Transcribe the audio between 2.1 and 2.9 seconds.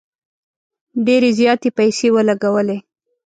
ولګولې.